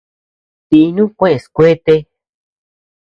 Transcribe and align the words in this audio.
Dinuu 0.69 1.09
kuʼes 1.17 1.43
kuete. 1.55 1.93